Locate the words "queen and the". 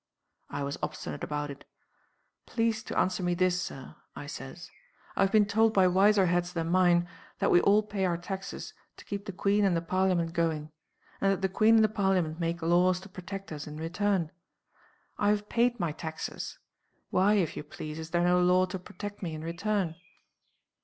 9.31-9.81, 11.53-11.87